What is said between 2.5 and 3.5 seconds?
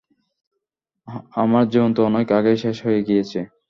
শেষ হয়ে গিয়েছে।